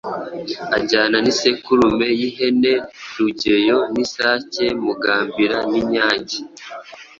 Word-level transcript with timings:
Ajyana 0.77 1.17
n'isekurume 1.23 2.07
y'ihene 2.19 2.73
Rugeyo 3.15 3.79
n'isake 3.93 4.65
Mugambira 4.83 5.57
n'inyange. 5.71 6.37